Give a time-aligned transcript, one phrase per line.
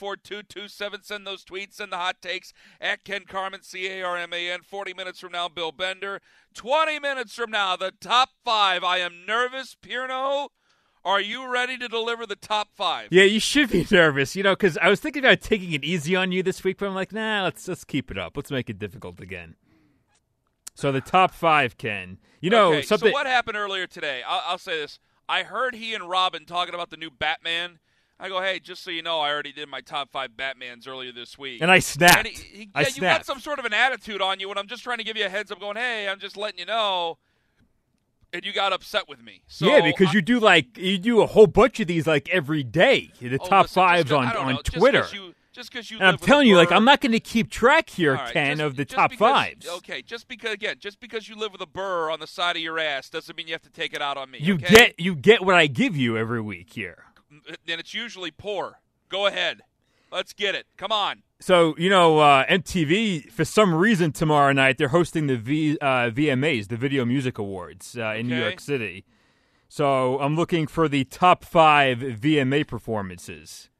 [0.00, 1.02] 4227.
[1.02, 4.50] Send those tweets and the hot takes at Ken Carman, C A R M A
[4.50, 4.62] N.
[4.62, 6.22] 40 minutes from now, Bill Bender.
[6.54, 8.82] 20 minutes from now, the top five.
[8.82, 10.48] I am nervous, Pierno.
[11.04, 13.08] Are you ready to deliver the top five?
[13.10, 16.16] Yeah, you should be nervous, you know, because I was thinking about taking it easy
[16.16, 18.36] on you this week, but I'm like, nah, let's let's keep it up.
[18.36, 19.56] Let's make it difficult again.
[20.74, 22.16] So the top five, Ken.
[22.40, 23.10] You know okay, something.
[23.10, 24.22] So what happened earlier today?
[24.26, 24.98] I'll, I'll say this.
[25.28, 27.80] I heard he and Robin talking about the new Batman.
[28.20, 31.10] I go, hey, just so you know, I already did my top five Batmans earlier
[31.10, 31.62] this week.
[31.62, 32.18] And I snapped.
[32.18, 32.96] And he, he, I yeah, snapped.
[32.96, 35.16] you got some sort of an attitude on you, and I'm just trying to give
[35.16, 37.16] you a heads up, going, hey, I'm just letting you know.
[38.32, 39.42] And you got upset with me.
[39.48, 42.28] So yeah, because I, you do like you do a whole bunch of these like
[42.28, 43.10] every day.
[43.20, 45.04] The oh, top listen, fives on on know, Twitter.
[45.52, 48.14] just because you and I'm telling you, like I'm not going to keep track here,
[48.14, 49.68] right, Ken, just- of the top because- fives.
[49.68, 52.62] Okay, just because again, just because you live with a burr on the side of
[52.62, 54.38] your ass doesn't mean you have to take it out on me.
[54.40, 54.74] You okay?
[54.76, 57.06] get you get what I give you every week here.
[57.66, 58.80] Then it's usually poor.
[59.08, 59.62] Go ahead,
[60.12, 60.66] let's get it.
[60.76, 61.22] Come on.
[61.40, 66.10] So you know, uh, MTV for some reason tomorrow night they're hosting the v, uh,
[66.10, 69.04] VMAs, the Video Music Awards, uh, in New York City.
[69.68, 73.70] So I'm looking for the top five VMA performances.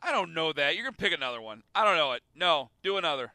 [0.00, 0.76] I don't know that.
[0.76, 1.64] You're gonna pick another one.
[1.74, 2.22] I don't know it.
[2.34, 3.32] No, do another.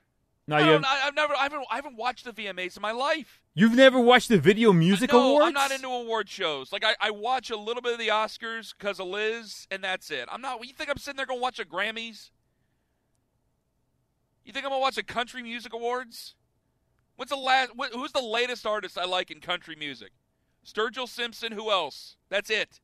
[0.48, 3.42] Now I you have never, I haven't, I haven't watched the VMAs in my life.
[3.54, 5.48] you've never watched the Video Music no, Awards?
[5.48, 6.72] I'm not into award shows.
[6.72, 10.10] Like I, I watch a little bit of the Oscars because of Liz, and that's
[10.10, 10.28] it.
[10.32, 10.66] I'm not.
[10.66, 12.32] You think I'm sitting there gonna watch the Grammys?
[14.44, 16.36] You think I'm gonna watch the Country Music Awards?
[17.16, 17.76] What's the last?
[17.76, 20.12] What, who's the latest artist I like in country music?
[20.66, 21.52] Sturgill Simpson.
[21.52, 22.18] Who else?
[22.30, 22.80] That's it.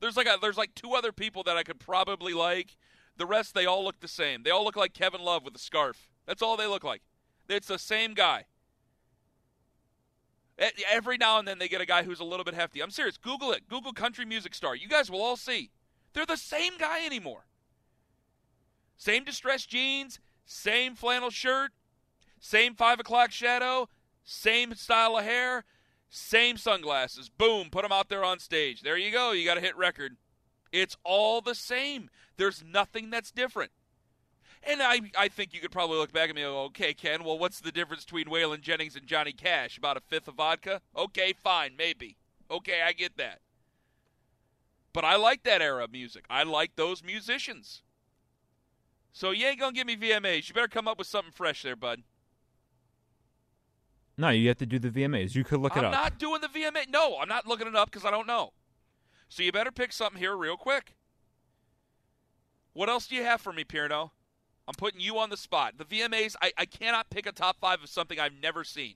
[0.00, 2.76] There's like a, there's like two other people that I could probably like.
[3.16, 4.42] The rest they all look the same.
[4.42, 6.10] They all look like Kevin Love with a scarf.
[6.30, 7.02] That's all they look like.
[7.48, 8.44] It's the same guy.
[10.88, 12.80] Every now and then they get a guy who's a little bit hefty.
[12.80, 13.16] I'm serious.
[13.16, 13.66] Google it.
[13.68, 14.76] Google country music star.
[14.76, 15.70] You guys will all see.
[16.12, 17.46] They're the same guy anymore.
[18.96, 21.72] Same distressed jeans, same flannel shirt,
[22.38, 23.88] same five o'clock shadow,
[24.22, 25.64] same style of hair,
[26.10, 27.28] same sunglasses.
[27.28, 28.82] Boom, put them out there on stage.
[28.82, 29.32] There you go.
[29.32, 30.16] You got a hit record.
[30.70, 32.08] It's all the same.
[32.36, 33.72] There's nothing that's different.
[34.62, 37.24] And I, I think you could probably look back at me and go, okay, Ken,
[37.24, 39.78] well, what's the difference between Waylon Jennings and Johnny Cash?
[39.78, 40.82] About a fifth of vodka?
[40.94, 42.18] Okay, fine, maybe.
[42.50, 43.40] Okay, I get that.
[44.92, 46.24] But I like that era of music.
[46.28, 47.82] I like those musicians.
[49.12, 50.48] So you ain't gonna give me VMAs.
[50.48, 52.02] You better come up with something fresh there, bud.
[54.16, 55.34] No, you have to do the VMAs.
[55.34, 55.94] You could look I'm it up.
[55.94, 56.90] I'm not doing the VMA.
[56.90, 58.52] No, I'm not looking it up because I don't know.
[59.28, 60.94] So you better pick something here real quick.
[62.72, 64.10] What else do you have for me, Pierno?
[64.70, 65.74] I'm putting you on the spot.
[65.78, 68.94] The VMAs, I, I cannot pick a top five of something I've never seen.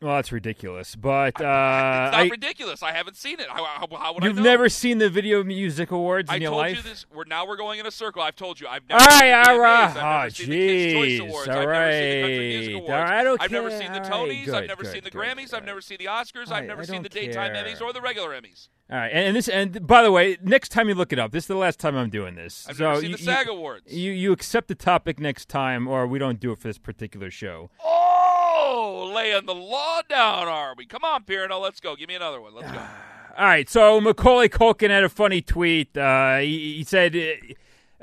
[0.00, 0.94] Well, that's ridiculous.
[0.94, 2.84] But uh, it's not I, ridiculous.
[2.84, 3.48] I haven't seen it.
[3.48, 4.48] How, how, how would you've I know?
[4.48, 6.76] never seen the Video Music Awards in I your told life?
[6.76, 7.04] you this.
[7.12, 8.22] We're now we're going in a circle.
[8.22, 8.68] I've told you.
[8.68, 9.90] I've never right, seen all right.
[9.90, 9.96] VMAs.
[9.96, 11.20] I've never Oh, seen Choice.
[11.20, 11.48] Awards.
[11.48, 12.74] All I've never seen the Country Music right.
[12.76, 12.90] Awards.
[12.90, 13.44] All right, okay.
[13.44, 14.54] I've never seen the All right, Tonys.
[14.54, 15.52] I've never good, seen the good, Grammys.
[15.54, 16.52] I've never seen the Oscars.
[16.52, 17.64] I- I've never seen the daytime care.
[17.64, 18.68] Emmys or the regular Emmys.
[18.90, 21.30] All right, and, and this, and by the way, next time you look it up,
[21.30, 22.66] this is the last time I'm doing this.
[22.68, 23.92] I've so you, the SAG you, Awards.
[23.92, 27.30] You you accept the topic next time, or we don't do it for this particular
[27.30, 27.68] show.
[27.84, 30.86] Oh, laying the law down, are we?
[30.86, 31.96] Come on, Pierno, let's go.
[31.96, 32.54] Give me another one.
[32.54, 32.78] Let's go.
[33.38, 35.96] All right, so Macaulay Culkin had a funny tweet.
[35.96, 37.54] Uh, he, he said uh,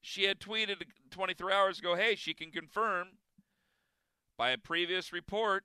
[0.00, 3.08] She had tweeted 23 hours ago, hey, she can confirm
[4.36, 5.64] by a previous report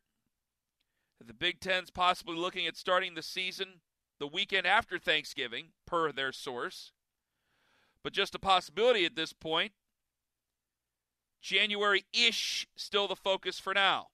[1.19, 3.81] that the Big Ten's possibly looking at starting the season
[4.19, 6.91] the weekend after Thanksgiving, per their source.
[8.03, 9.73] But just a possibility at this point.
[11.41, 14.07] January ish, still the focus for now.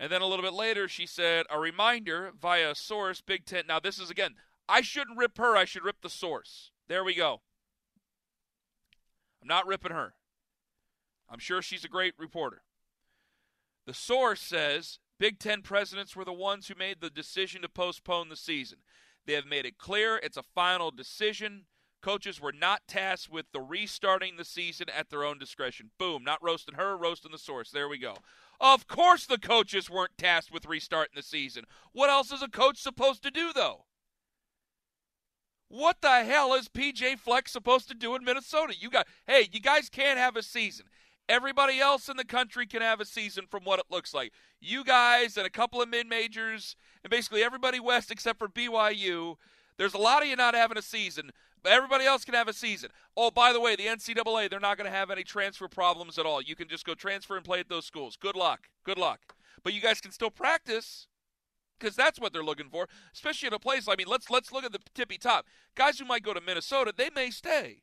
[0.00, 3.64] And then a little bit later, she said, a reminder via source, Big Ten.
[3.66, 4.34] Now, this is again,
[4.68, 6.70] I shouldn't rip her, I should rip the source.
[6.86, 7.40] There we go.
[9.42, 10.14] I'm not ripping her.
[11.28, 12.62] I'm sure she's a great reporter.
[13.86, 18.28] The source says Big Ten presidents were the ones who made the decision to postpone
[18.28, 18.78] the season.
[19.26, 21.64] They have made it clear it's a final decision.
[22.00, 25.90] Coaches were not tasked with the restarting the season at their own discretion.
[25.98, 27.70] Boom, not roasting her, roasting the source.
[27.70, 28.14] There we go.
[28.60, 31.64] Of course the coaches weren't tasked with restarting the season.
[31.92, 33.84] What else is a coach supposed to do though?
[35.68, 38.74] What the hell is PJ Fleck supposed to do in Minnesota?
[38.78, 40.86] You got Hey, you guys can't have a season.
[41.28, 44.32] Everybody else in the country can have a season from what it looks like.
[44.60, 49.36] You guys and a couple of mid majors, and basically everybody west except for BYU.
[49.76, 51.30] There's a lot of you not having a season,
[51.64, 52.90] everybody else can have a season.
[53.16, 56.26] Oh, by the way, the NCAA, they're not going to have any transfer problems at
[56.26, 56.40] all.
[56.40, 58.16] You can just go transfer and play at those schools.
[58.16, 58.68] Good luck.
[58.84, 59.20] Good luck.
[59.62, 61.08] But you guys can still practice
[61.78, 63.88] because that's what they're looking for, especially in a place.
[63.88, 65.46] I mean, let's let's look at the tippy top.
[65.74, 67.82] Guys who might go to Minnesota, they may stay.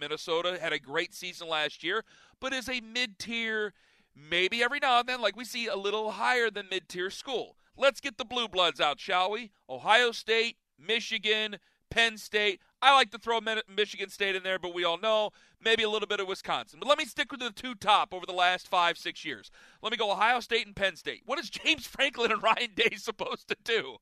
[0.00, 2.04] Minnesota had a great season last year,
[2.40, 3.74] but is a mid-tier,
[4.14, 7.56] maybe every now and then, like we see a little higher than mid-tier school.
[7.76, 9.52] Let's get the blue bloods out, shall we?
[9.68, 11.58] Ohio State, Michigan,
[11.90, 12.60] Penn State.
[12.80, 15.30] I like to throw Michigan State in there, but we all know
[15.60, 16.78] maybe a little bit of Wisconsin.
[16.78, 19.50] But let me stick with the two top over the last five, six years.
[19.82, 21.22] Let me go Ohio State and Penn State.
[21.26, 23.96] What is James Franklin and Ryan Day supposed to do?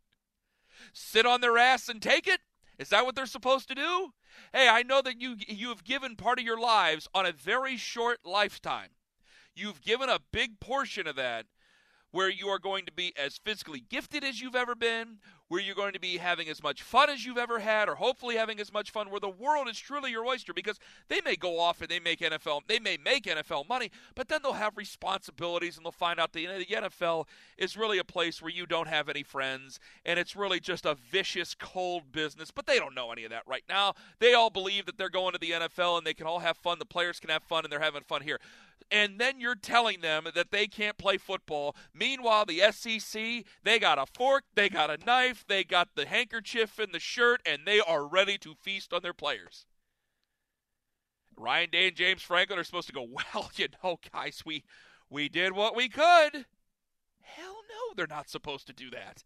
[0.93, 2.41] Sit on their ass and take it?
[2.79, 4.11] Is that what they're supposed to do?
[4.53, 7.79] Hey, I know that you you have given part of your lives on a very
[7.79, 8.91] short lifetime.
[9.55, 11.47] You've given a big portion of that
[12.11, 15.75] where you are going to be as physically gifted as you've ever been, where you're
[15.75, 18.73] going to be having as much fun as you've ever had, or hopefully having as
[18.73, 20.79] much fun, where the world is truly your oyster because
[21.09, 24.41] they may go off and they make NFL, they may make NFL money, but then
[24.43, 27.27] they'll have responsibilities and they'll find out the, the NFL
[27.57, 30.95] is really a place where you don't have any friends and it's really just a
[30.95, 32.51] vicious, cold business.
[32.51, 33.95] But they don't know any of that right now.
[34.19, 36.79] They all believe that they're going to the NFL and they can all have fun.
[36.79, 38.41] The players can have fun and they're having fun here
[38.91, 41.75] and then you're telling them that they can't play football.
[41.95, 46.79] Meanwhile, the SEC, they got a fork, they got a knife, they got the handkerchief
[46.79, 49.67] in the shirt, and they are ready to feast on their players.
[51.37, 54.65] Ryan Day and James Franklin are supposed to go, well, you know, guys, we
[55.11, 56.47] we did what we could.
[57.21, 59.25] Hell no, they're not supposed to do that.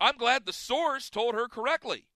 [0.00, 2.06] I'm glad the source told her correctly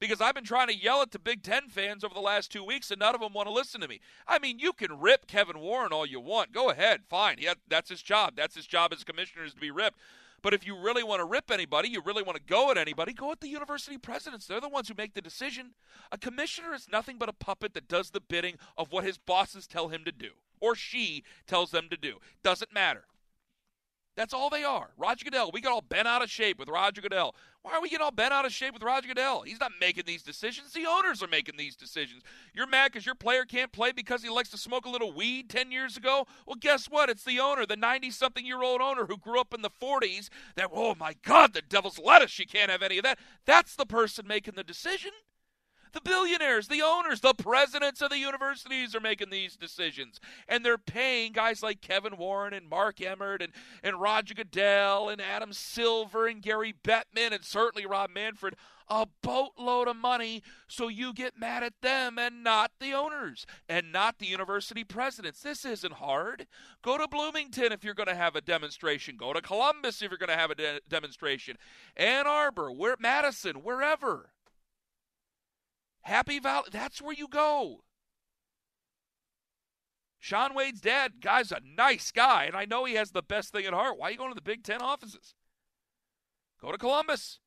[0.00, 2.64] because I've been trying to yell at the Big Ten fans over the last two
[2.64, 4.00] weeks, and none of them want to listen to me.
[4.26, 6.52] I mean, you can rip Kevin Warren all you want.
[6.52, 7.36] Go ahead, fine.
[7.38, 8.34] Yeah, that's his job.
[8.36, 9.98] That's his job as commissioner is to be ripped.
[10.42, 13.12] But if you really want to rip anybody, you really want to go at anybody,
[13.12, 14.46] go at the university presidents.
[14.46, 15.74] They're the ones who make the decision.
[16.12, 19.66] A commissioner is nothing but a puppet that does the bidding of what his bosses
[19.66, 20.30] tell him to do,
[20.60, 22.18] or she tells them to do.
[22.42, 23.04] Doesn't matter.
[24.18, 24.90] That's all they are.
[24.96, 25.52] Roger Goodell.
[25.52, 27.36] We got all bent out of shape with Roger Goodell.
[27.62, 29.42] Why are we getting all bent out of shape with Roger Goodell?
[29.42, 30.72] He's not making these decisions.
[30.72, 32.24] The owners are making these decisions.
[32.52, 35.48] You're mad because your player can't play because he likes to smoke a little weed
[35.48, 36.26] 10 years ago?
[36.46, 37.08] Well, guess what?
[37.08, 40.30] It's the owner, the 90 something year old owner who grew up in the 40s
[40.56, 42.32] that, oh my God, the devil's lettuce.
[42.32, 43.20] She can't have any of that.
[43.46, 45.12] That's the person making the decision.
[45.92, 50.20] The billionaires, the owners, the presidents of the universities are making these decisions.
[50.48, 53.52] And they're paying guys like Kevin Warren and Mark Emmert and,
[53.82, 58.54] and Roger Goodell and Adam Silver and Gary Bettman and certainly Rob Manfred
[58.90, 63.92] a boatload of money so you get mad at them and not the owners and
[63.92, 65.42] not the university presidents.
[65.42, 66.46] This isn't hard.
[66.82, 69.16] Go to Bloomington if you're going to have a demonstration.
[69.16, 71.56] Go to Columbus if you're going to have a de- demonstration.
[71.96, 74.30] Ann Arbor, where Madison, wherever.
[76.02, 77.82] Happy Valley, that's where you go.
[80.18, 83.66] Shaun Wade's dad, guy's a nice guy, and I know he has the best thing
[83.66, 83.98] at heart.
[83.98, 85.34] Why are you going to the Big Ten offices?
[86.60, 87.38] Go to Columbus.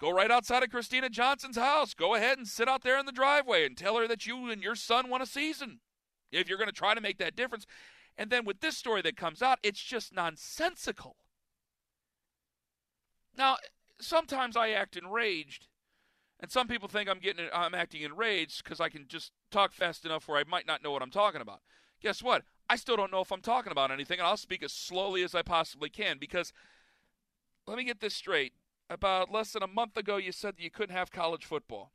[0.00, 1.94] Go right outside of Kristina Johnson's house.
[1.94, 4.62] Go ahead and sit out there in the driveway and tell her that you and
[4.62, 5.80] your son won a season.
[6.32, 7.66] If you're going to try to make that difference.
[8.16, 11.16] And then with this story that comes out, it's just nonsensical.
[13.36, 13.56] Now,
[14.00, 15.68] sometimes I act enraged,
[16.40, 20.04] and some people think I'm getting I'm acting enraged because I can just talk fast
[20.04, 21.60] enough where I might not know what I'm talking about.
[22.02, 22.42] Guess what?
[22.68, 25.34] I still don't know if I'm talking about anything, and I'll speak as slowly as
[25.34, 26.52] I possibly can because
[27.66, 28.54] let me get this straight
[28.88, 31.92] about less than a month ago, you said that you couldn't have college football.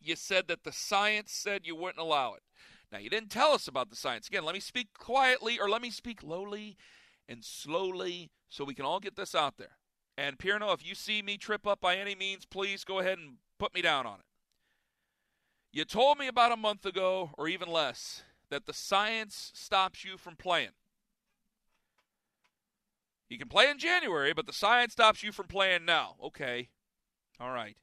[0.00, 2.42] You said that the science said you wouldn't allow it.
[2.90, 4.28] Now, you didn't tell us about the science.
[4.28, 6.76] Again, let me speak quietly or let me speak lowly
[7.28, 9.78] and slowly so we can all get this out there.
[10.18, 13.36] And Pierno, if you see me trip up by any means, please go ahead and
[13.58, 14.24] put me down on it.
[15.72, 20.16] You told me about a month ago, or even less, that the science stops you
[20.16, 20.70] from playing.
[23.28, 26.14] You can play in January, but the science stops you from playing now.
[26.22, 26.68] Okay.
[27.38, 27.76] All right.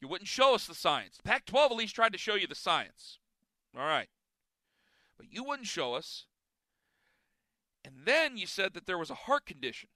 [0.00, 1.18] You wouldn't show us the science.
[1.24, 3.18] Pac 12 at least tried to show you the science.
[3.76, 4.08] All right.
[5.16, 6.26] But you wouldn't show us.
[7.84, 9.88] And then you said that there was a heart condition.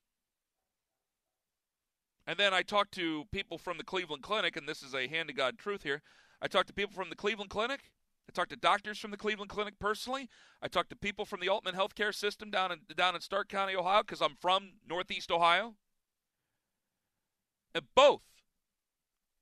[2.31, 5.27] And then I talked to people from the Cleveland Clinic, and this is a hand
[5.31, 6.01] to God truth here.
[6.41, 7.91] I talked to people from the Cleveland Clinic,
[8.29, 10.29] I talked to doctors from the Cleveland Clinic personally.
[10.63, 13.75] I talked to people from the Aultman Healthcare System down in down in Stark County,
[13.75, 15.75] Ohio, because I'm from Northeast Ohio.
[17.75, 18.23] And both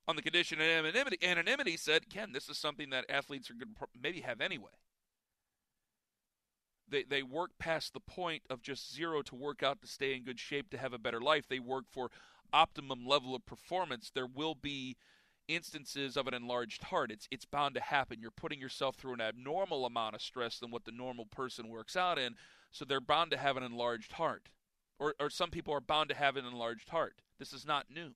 [0.07, 3.75] on the condition of anonymity, anonymity said, Ken, this is something that athletes are going
[3.79, 4.71] to maybe have anyway.
[6.91, 10.25] They, they work past the point of just zero to work out to stay in
[10.25, 11.47] good shape to have a better life.
[11.49, 12.11] They work for
[12.53, 14.11] optimum level of performance.
[14.15, 14.97] There will be
[15.49, 17.11] instances of an enlarged heart.
[17.11, 18.21] It's it's bound to happen.
[18.21, 21.97] You're putting yourself through an abnormal amount of stress than what the normal person works
[21.97, 22.35] out in,
[22.71, 24.51] so they're bound to have an enlarged heart.
[24.99, 27.23] Or or some people are bound to have an enlarged heart.
[27.39, 28.11] This is not new.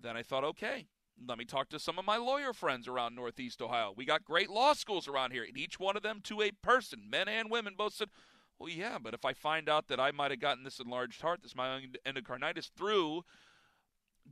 [0.00, 0.86] Then I thought, okay,
[1.26, 3.92] let me talk to some of my lawyer friends around Northeast Ohio.
[3.96, 7.08] We got great law schools around here, and each one of them to a person,
[7.08, 8.10] men and women, both said,
[8.58, 11.42] well, yeah, but if I find out that I might have gotten this enlarged heart,
[11.42, 13.22] this myoendocarditis, through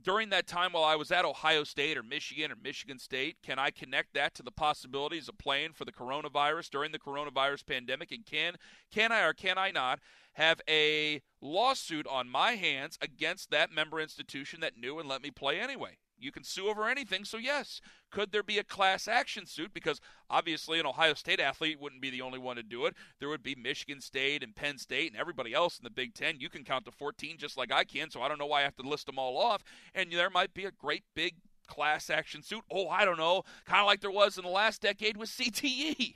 [0.01, 3.59] during that time while I was at Ohio State or Michigan or Michigan State, can
[3.59, 8.11] I connect that to the possibilities of playing for the coronavirus during the coronavirus pandemic?
[8.11, 8.55] And can
[8.91, 9.99] can I or can I not
[10.33, 15.31] have a lawsuit on my hands against that member institution that knew and let me
[15.31, 15.97] play anyway?
[16.17, 17.25] You can sue over anything.
[17.25, 17.81] So, yes,
[18.11, 19.73] could there be a class action suit?
[19.73, 22.95] Because obviously, an Ohio State athlete wouldn't be the only one to do it.
[23.19, 26.39] There would be Michigan State and Penn State and everybody else in the Big Ten.
[26.39, 28.63] You can count to 14 just like I can, so I don't know why I
[28.63, 29.63] have to list them all off.
[29.93, 31.35] And there might be a great big
[31.67, 32.63] class action suit.
[32.71, 33.43] Oh, I don't know.
[33.65, 36.15] Kind of like there was in the last decade with CTE.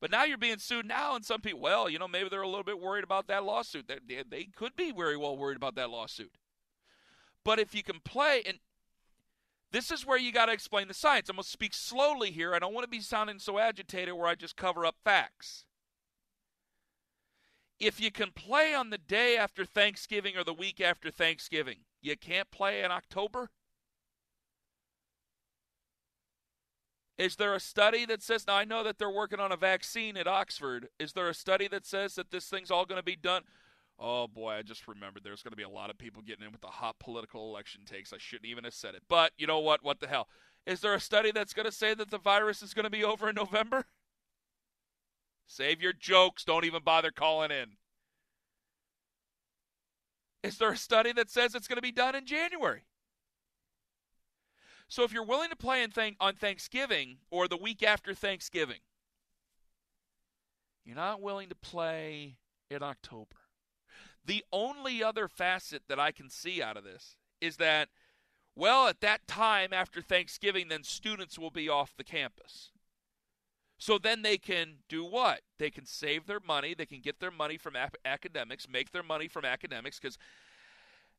[0.00, 2.48] But now you're being sued now, and some people, well, you know, maybe they're a
[2.48, 3.86] little bit worried about that lawsuit.
[3.86, 6.32] They, they could be very well worried about that lawsuit.
[7.44, 8.58] But if you can play, and
[9.72, 11.28] this is where you got to explain the science.
[11.28, 12.54] I'm going to speak slowly here.
[12.54, 15.64] I don't want to be sounding so agitated where I just cover up facts.
[17.78, 22.16] If you can play on the day after Thanksgiving or the week after Thanksgiving, you
[22.16, 23.50] can't play in October?
[27.16, 30.16] Is there a study that says, now I know that they're working on a vaccine
[30.16, 30.88] at Oxford.
[30.98, 33.42] Is there a study that says that this thing's all going to be done?
[34.02, 36.52] Oh boy, I just remembered there's going to be a lot of people getting in
[36.52, 38.14] with the hot political election takes.
[38.14, 39.02] I shouldn't even have said it.
[39.08, 39.84] But you know what?
[39.84, 40.26] What the hell?
[40.66, 43.04] Is there a study that's going to say that the virus is going to be
[43.04, 43.84] over in November?
[45.46, 46.44] Save your jokes.
[46.44, 47.72] Don't even bother calling in.
[50.42, 52.84] Is there a study that says it's going to be done in January?
[54.88, 58.80] So if you're willing to play th- on Thanksgiving or the week after Thanksgiving,
[60.84, 62.38] you're not willing to play
[62.70, 63.36] in October.
[64.24, 67.88] The only other facet that I can see out of this is that,
[68.54, 72.70] well, at that time after Thanksgiving, then students will be off the campus.
[73.78, 75.40] So then they can do what?
[75.58, 76.74] They can save their money.
[76.74, 80.18] They can get their money from ap- academics, make their money from academics, because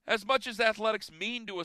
[0.05, 1.63] as much as athletics mean to a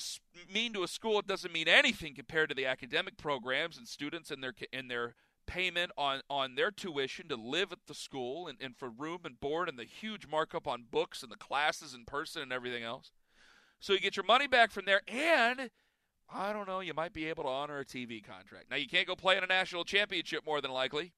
[0.53, 4.31] mean to a school, it doesn't mean anything compared to the academic programs and students
[4.31, 5.15] and their and their
[5.47, 9.41] payment on on their tuition to live at the school and, and for room and
[9.41, 13.13] board and the huge markup on books and the classes in person and everything else.
[13.81, 15.71] So you get your money back from there, and
[16.33, 18.71] I don't know, you might be able to honor a TV contract.
[18.71, 21.13] Now you can't go play in a national championship more than likely.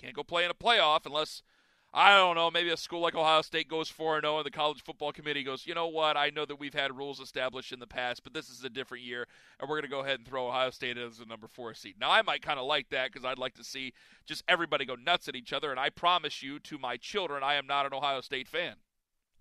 [0.00, 1.42] Can't go play in a playoff unless
[1.92, 4.84] I don't know, maybe a school like Ohio State goes 4 0 and the college
[4.84, 7.86] football committee goes, you know what, I know that we've had rules established in the
[7.86, 9.26] past, but this is a different year,
[9.58, 11.96] and we're going to go ahead and throw Ohio State as the number four seed.
[12.00, 13.92] Now, I might kind of like that because I'd like to see
[14.24, 17.54] just everybody go nuts at each other, and I promise you to my children, I
[17.54, 18.76] am not an Ohio State fan.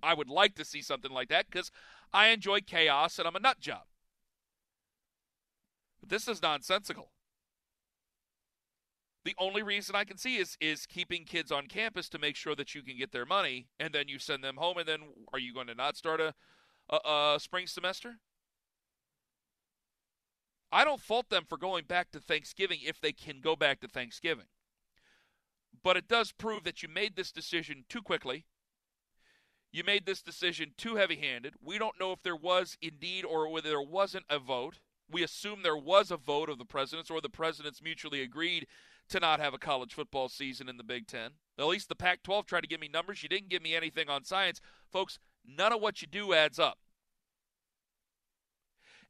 [0.02, 1.72] I would like to see something like that because
[2.12, 3.84] I enjoy chaos and I'm a nut job.
[6.00, 7.12] But this is nonsensical.
[9.26, 12.56] The only reason I can see is is keeping kids on campus to make sure
[12.56, 14.78] that you can get their money, and then you send them home.
[14.78, 15.00] And then,
[15.34, 16.34] are you going to not start a,
[16.90, 18.20] a, a spring semester?
[20.72, 23.88] I don't fault them for going back to Thanksgiving if they can go back to
[23.88, 24.46] Thanksgiving.
[25.84, 28.46] But it does prove that you made this decision too quickly.
[29.72, 31.56] You made this decision too heavy handed.
[31.62, 34.80] We don't know if there was indeed or whether there wasn't a vote.
[35.12, 38.68] We assume there was a vote of the presidents or the presidents mutually agreed
[39.10, 41.32] to not have a college football season in the Big Ten.
[41.58, 43.22] At least the Pac 12 tried to give me numbers.
[43.24, 44.62] You didn't give me anything on science.
[44.92, 46.78] Folks, none of what you do adds up.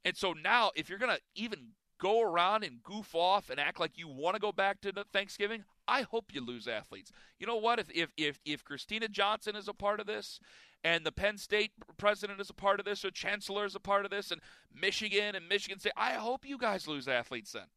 [0.04, 3.80] And so now, if you're going to even go around and goof off and act
[3.80, 7.12] like you want to go back to Thanksgiving, I hope you lose athletes.
[7.38, 7.80] You know what?
[7.80, 10.40] If if if, if Kristina Johnson is a part of this,
[10.84, 14.06] and the Penn State president is a part of this, or chancellor is a part
[14.06, 14.42] of this, and
[14.74, 17.68] Michigan and Michigan State, I hope you guys lose athletes then.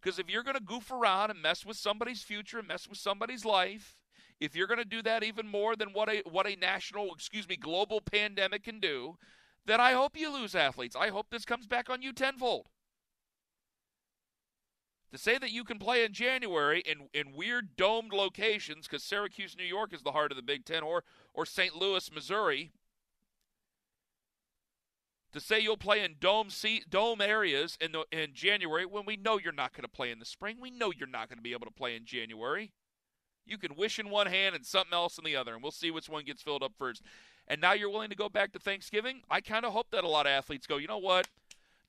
[0.00, 2.98] Because if you're going to goof around and mess with somebody's future, and mess with
[2.98, 3.96] somebody's life,
[4.40, 7.46] if you're going to do that even more than what a what a national, excuse
[7.46, 9.16] me, global pandemic can do,
[9.66, 10.96] then I hope you lose athletes.
[10.96, 12.66] I hope this comes back on you tenfold.
[15.12, 19.56] To say that you can play in January in, in weird domed locations, because Syracuse,
[19.56, 21.74] New York is the heart of the Big Ten, or or St.
[21.74, 22.70] Louis, Missouri,
[25.32, 29.16] to say you'll play in dome seat, dome areas in the, in January when we
[29.16, 30.56] know you're not going to play in the spring.
[30.60, 32.72] We know you're not going to be able to play in January.
[33.46, 35.90] You can wish in one hand and something else in the other, and we'll see
[35.90, 37.02] which one gets filled up first.
[37.48, 39.22] And now you're willing to go back to Thanksgiving.
[39.30, 40.76] I kind of hope that a lot of athletes go.
[40.76, 41.28] You know what?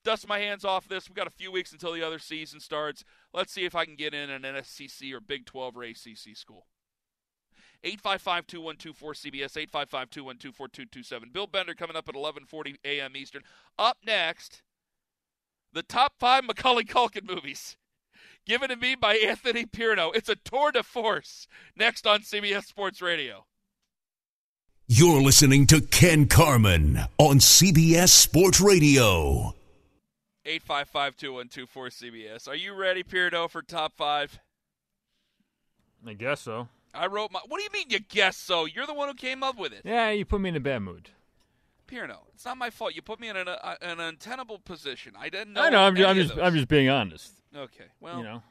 [0.04, 1.08] Dust my hands off this.
[1.08, 3.04] We got a few weeks until the other season starts.
[3.32, 6.66] Let's see if I can get in an NSCC or Big 12 or ACC school.
[7.84, 11.30] 855 2124 CBS, 855 212 4227.
[11.32, 13.16] Bill Bender coming up at 1140 a.m.
[13.16, 13.42] Eastern.
[13.78, 14.62] Up next,
[15.72, 17.76] the top five Macaulay Culkin movies.
[18.46, 20.14] Given to me by Anthony Pierno.
[20.14, 21.46] It's a tour de force.
[21.76, 23.46] Next on CBS Sports Radio.
[24.88, 29.54] You're listening to Ken Carman on CBS Sports Radio.
[30.44, 32.48] 855 2124 CBS.
[32.48, 34.40] Are you ready, Pierno, for top five?
[36.04, 36.68] I guess so.
[36.94, 37.40] I wrote my.
[37.46, 38.64] What do you mean you guess so?
[38.64, 39.82] You're the one who came up with it.
[39.84, 41.10] Yeah, you put me in a bad mood.
[41.88, 42.94] Pierno, it's not my fault.
[42.94, 45.14] You put me in an, uh, an untenable position.
[45.18, 45.62] I didn't know.
[45.62, 45.82] I know.
[45.82, 47.32] I'm, just, I'm just, I'm just being honest.
[47.54, 47.84] Okay.
[48.00, 48.42] Well, you know,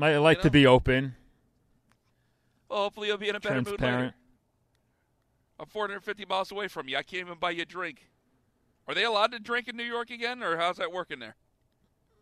[0.00, 1.14] I like you to be open,
[2.68, 4.14] well, hopefully you'll be in a better mood later.
[5.60, 6.96] I'm 450 miles away from you.
[6.96, 8.08] I can't even buy you a drink.
[8.86, 11.36] Are they allowed to drink in New York again, or how's that working there?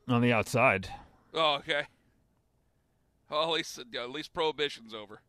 [0.09, 0.89] On the outside,
[1.35, 1.83] Oh, okay.
[3.29, 5.21] Well, at least at least prohibition's over.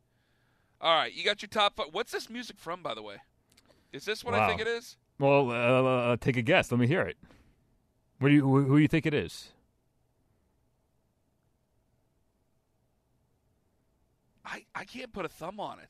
[0.79, 1.87] All right, you got your top five.
[1.91, 3.17] What's this music from, by the way?
[3.91, 4.97] Is this what I think it is?
[5.19, 6.71] well, uh, uh, take a guess.
[6.71, 7.17] Let me hear it.
[8.19, 9.51] What do you, who, who do you think it is?
[14.45, 15.89] I, I can't put a thumb on it.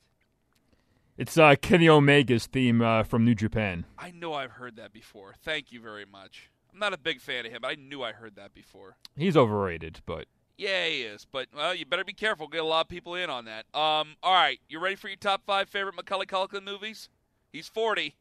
[1.16, 3.84] It's uh, Kenny Omega's theme uh, from New Japan.
[3.98, 5.34] I know I've heard that before.
[5.42, 6.50] Thank you very much.
[6.72, 8.96] I'm not a big fan of him, but I knew I heard that before.
[9.16, 10.26] He's overrated, but
[10.58, 11.24] Yeah, he is.
[11.30, 12.48] But well, you better be careful.
[12.48, 13.64] Get a lot of people in on that.
[13.72, 17.08] Um, all right, you ready for your top five favorite Macaulay Culkin movies?
[17.52, 18.16] He's 40.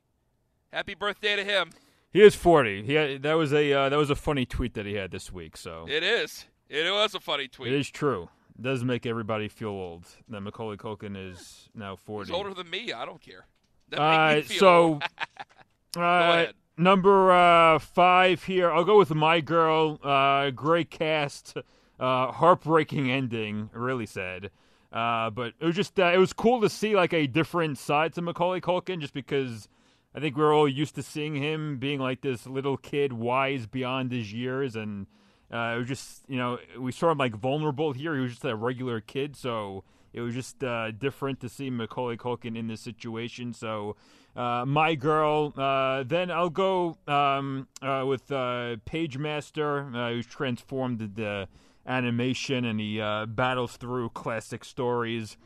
[0.72, 1.72] Happy birthday to him.
[2.14, 2.84] he is 40.
[2.84, 5.34] He had, that was a uh, that was a funny tweet that he had this
[5.34, 5.58] week.
[5.58, 6.46] So It is.
[6.70, 7.74] It was a funny tweet.
[7.74, 8.30] it is true.
[8.58, 12.28] It does make everybody feel old that Macaulay Culkin is now 40.
[12.28, 12.92] He's older than me.
[12.94, 13.46] I don't care.
[13.90, 15.00] That Uh, make me feel so,
[15.98, 16.54] uh, ahead.
[16.78, 18.72] number uh, five here.
[18.72, 20.00] I'll go with My Girl.
[20.04, 21.56] Uh, great cast.
[22.00, 23.70] Uh, heartbreaking ending.
[23.74, 24.52] Really sad.
[24.92, 28.14] Uh, but it was just uh, it was cool to see like a different side
[28.14, 29.68] to Macaulay Culkin, just because
[30.16, 34.12] I think we're all used to seeing him being like this little kid, wise beyond
[34.12, 35.08] his years, and
[35.52, 38.16] uh, it was just you know we saw him like vulnerable here.
[38.16, 39.78] He was just a regular kid, so.
[39.78, 43.54] It it was just uh, different to see Macaulay Culkin in this situation.
[43.54, 43.96] So,
[44.36, 45.54] uh, my girl.
[45.56, 51.48] Uh, then I'll go um, uh, with uh, Pagemaster, uh, who's transformed the
[51.88, 55.38] animation and he battles through classic stories.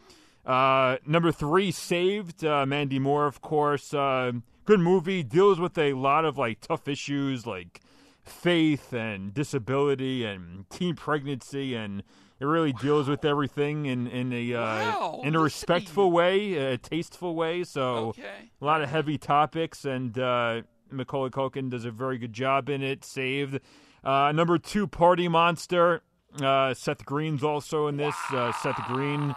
[0.46, 2.44] number three, Saved.
[2.44, 3.92] Mandy Moore, of course.
[3.92, 5.24] good movie.
[5.24, 7.82] Deals with a lot of like tough issues, like
[8.24, 12.04] faith and disability and teen pregnancy and
[12.42, 16.78] it really deals with everything in in a uh, wow, in a respectful way, a
[16.78, 17.64] tasteful way.
[17.64, 18.50] So okay.
[18.60, 22.82] a lot of heavy topics, and uh, Macaulay Culkin does a very good job in
[22.82, 23.06] it.
[23.06, 23.60] Saved.
[24.04, 26.02] Uh, number two, Party Monster.
[26.40, 28.16] Uh, Seth Green's also in this.
[28.32, 28.50] Wow.
[28.50, 29.36] Uh, Seth Green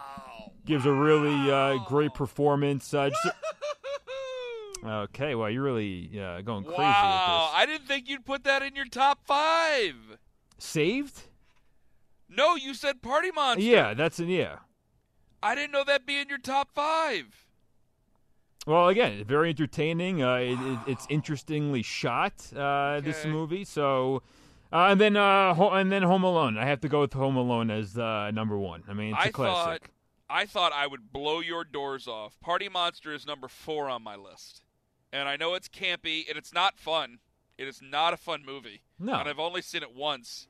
[0.65, 2.91] gives a really uh, great performance.
[2.91, 3.17] Just,
[4.87, 6.11] okay, well, you're really
[6.45, 7.51] going crazy wow.
[7.55, 9.95] I didn't think you'd put that in your top five.
[10.59, 11.23] Saved?
[12.29, 13.65] No, you said Party Monster.
[13.65, 14.59] Yeah, that's an yeah.
[15.43, 17.45] I didn't know that'd be in your top five.
[18.67, 20.23] Well, again, very entertaining.
[20.23, 22.33] Uh, it, it, it's interestingly shot.
[22.57, 23.07] Uh, okay.
[23.07, 24.23] This movie, so
[24.75, 26.59] uh, and then uh, ho- and then Home Alone.
[26.59, 28.83] I have to go with Home Alone as uh, number one.
[28.89, 29.83] I mean, it's a I classic.
[29.83, 29.91] Thought,
[30.29, 32.39] I thought I would blow your doors off.
[32.41, 34.63] Party Monster is number four on my list,
[35.13, 37.21] and I know it's campy and it's not fun.
[37.57, 38.83] It is not a fun movie.
[38.99, 40.49] No, and I've only seen it once.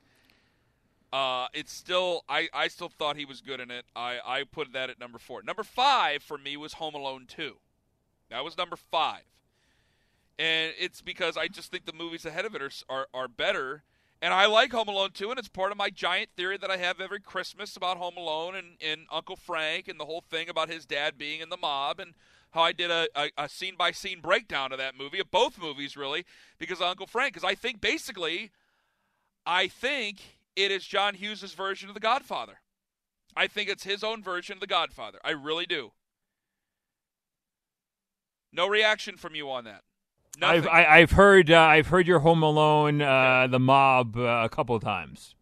[1.13, 3.85] Uh, it's still I, I still thought he was good in it.
[3.95, 5.43] I, I put that at number four.
[5.45, 7.59] Number five for me was Home Alone two.
[8.31, 9.23] That was number five.
[10.39, 13.85] And it's because I just think the movies ahead of it are, are, are better.
[14.25, 16.79] And I like Home Alone 2, and it's part of my giant theory that I
[16.79, 20.71] have every Christmas about Home Alone and, and Uncle Frank and the whole thing about
[20.71, 22.15] his dad being in the mob and
[22.53, 25.61] how I did a, a, a scene by scene breakdown of that movie, of both
[25.61, 26.25] movies, really,
[26.59, 27.35] because of Uncle Frank.
[27.35, 28.51] Because I think basically,
[29.45, 30.23] I think
[30.57, 32.63] it is John Hughes' version of The Godfather.
[33.37, 35.19] I think it's his own version of The Godfather.
[35.23, 35.93] I really do.
[38.55, 39.83] No reaction from you on that.
[40.39, 40.63] Nothing.
[40.63, 44.17] I've I, have i have heard uh, I've heard your Home Alone, uh, the Mob,
[44.17, 45.35] uh, a couple times.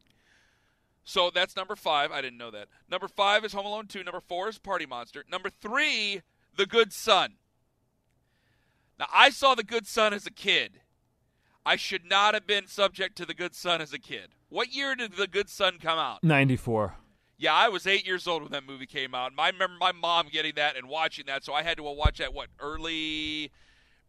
[1.04, 2.12] So that's number five.
[2.12, 2.68] I didn't know that.
[2.90, 4.04] Number five is Home Alone two.
[4.04, 5.24] Number four is Party Monster.
[5.30, 6.22] Number three,
[6.56, 7.34] The Good Son.
[8.98, 10.80] Now I saw The Good Son as a kid.
[11.64, 14.30] I should not have been subject to The Good Son as a kid.
[14.48, 16.22] What year did The Good Son come out?
[16.24, 16.96] 94.
[17.38, 19.32] Yeah, I was eight years old when that movie came out.
[19.36, 22.32] I remember my mom getting that and watching that, so I had to watch that,
[22.32, 23.50] what, early,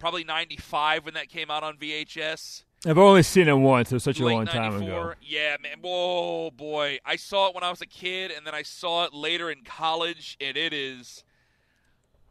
[0.04, 2.66] probably 95 when that came out on VHS.
[2.86, 3.90] I've only seen it once.
[3.90, 5.14] It was such Late a long time ago.
[5.22, 5.78] Yeah, man.
[5.80, 7.00] Whoa, boy.
[7.06, 9.64] I saw it when I was a kid, and then I saw it later in
[9.64, 11.24] college, and it is.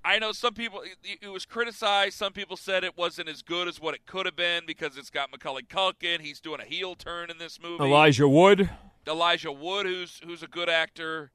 [0.04, 2.18] I know some people it was criticized.
[2.18, 5.08] Some people said it wasn't as good as what it could have been because it's
[5.08, 6.20] got Macaulay Culkin.
[6.20, 7.82] He's doing a heel turn in this movie.
[7.82, 8.68] Elijah Wood.
[9.08, 11.30] Elijah Wood, who's who's a good actor.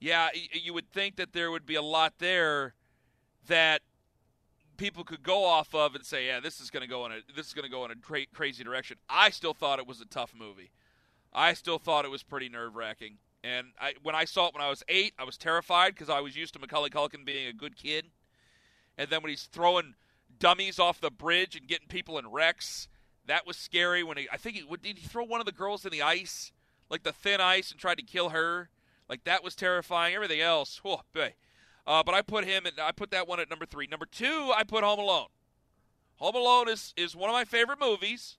[0.00, 2.72] Yeah, you would think that there would be a lot there
[3.48, 3.82] that
[4.82, 7.16] people could go off of and say, "Yeah, this is going to go in a
[7.36, 10.00] this is going to go in a great crazy direction." I still thought it was
[10.00, 10.72] a tough movie.
[11.32, 13.18] I still thought it was pretty nerve wracking.
[13.44, 16.20] And I, when I saw it when I was eight, I was terrified because I
[16.20, 18.06] was used to Macaulay Culkin being a good kid.
[18.98, 19.94] And then when he's throwing
[20.38, 22.88] dummies off the bridge and getting people in wrecks,
[23.26, 24.02] that was scary.
[24.02, 26.50] When he, I think he did he throw one of the girls in the ice,
[26.90, 28.68] like the thin ice, and tried to kill her.
[29.08, 30.14] Like that was terrifying.
[30.16, 31.34] Everything else, oh boy.
[31.86, 33.86] Uh, but I put him and I put that one at number three.
[33.86, 35.26] Number two, I put Home Alone.
[36.16, 38.38] Home Alone is is one of my favorite movies,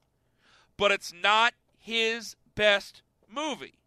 [0.77, 3.79] but it's not his best movie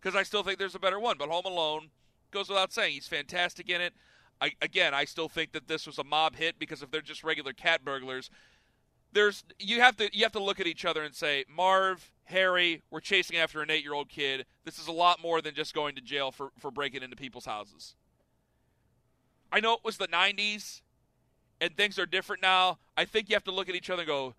[0.00, 1.16] because I still think there's a better one.
[1.18, 1.88] But Home Alone
[2.30, 2.94] goes without saying.
[2.94, 3.94] He's fantastic in it.
[4.40, 7.24] I, again, I still think that this was a mob hit because if they're just
[7.24, 8.30] regular cat burglars,
[9.12, 12.82] there's you have to you have to look at each other and say, Marv, Harry,
[12.90, 14.46] we're chasing after an eight year old kid.
[14.64, 17.46] This is a lot more than just going to jail for, for breaking into people's
[17.46, 17.94] houses.
[19.52, 20.80] I know it was the 90s
[21.60, 22.78] and things are different now.
[22.96, 24.34] I think you have to look at each other and go,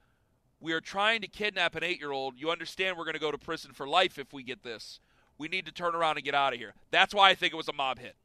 [0.60, 2.36] we are trying to kidnap an eight year old.
[2.38, 5.00] You understand we're going to go to prison for life if we get this.
[5.38, 6.74] We need to turn around and get out of here.
[6.90, 8.16] That's why I think it was a mob hit.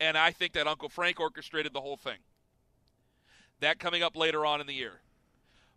[0.00, 2.18] And I think that Uncle Frank orchestrated the whole thing.
[3.60, 5.00] That coming up later on in the year.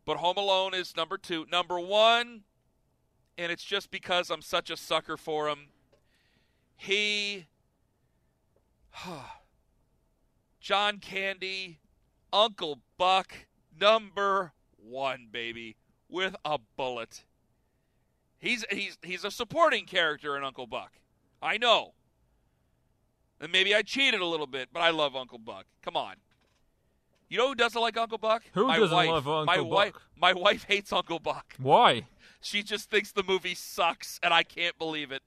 [0.04, 1.46] But Home Alone is number two.
[1.52, 2.42] Number one,
[3.38, 5.68] and it's just because I'm such a sucker for him.
[6.76, 7.46] He,
[10.65, 11.78] John Candy,
[12.34, 13.32] Uncle Buck,
[13.80, 15.75] number one, baby,
[16.10, 17.23] with a bullet.
[18.39, 20.93] He's he's he's a supporting character in Uncle Buck.
[21.39, 21.93] I know.
[23.39, 25.67] And maybe I cheated a little bit, but I love Uncle Buck.
[25.84, 26.15] Come on.
[27.30, 28.41] You know who doesn't like Uncle Buck?
[28.56, 29.10] Who my doesn't wife.
[29.10, 29.69] love Uncle my Buck?
[29.69, 31.54] Wife, my wife hates Uncle Buck.
[31.60, 32.08] Why?
[32.41, 35.21] She just thinks the movie sucks, and I can't believe it.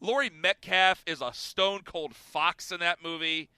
[0.00, 3.50] Laurie Metcalf is a stone cold fox in that movie.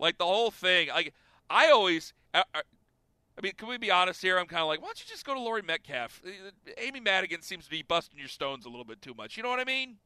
[0.00, 0.88] Like the whole thing.
[0.88, 1.14] Like
[1.48, 2.12] I always.
[2.32, 4.38] I, I mean, can we be honest here?
[4.38, 6.20] I'm kind of like, why don't you just go to Laurie Metcalf?
[6.26, 6.30] Uh,
[6.76, 9.36] Amy Madigan seems to be busting your stones a little bit too much.
[9.36, 9.96] You know what I mean?